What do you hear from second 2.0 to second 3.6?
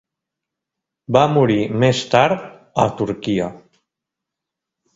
tard a Turquia.